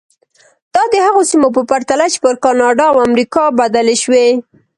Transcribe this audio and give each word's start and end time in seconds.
دا 0.73 0.83
د 0.93 0.95
هغو 1.05 1.21
سیمو 1.29 1.49
په 1.55 1.61
پرتله 1.71 2.05
چې 2.13 2.17
پر 2.25 2.35
کاناډا 2.43 2.85
او 2.91 2.97
امریکا 3.07 3.43
بدلې 3.59 3.95
شوې. 4.03 4.25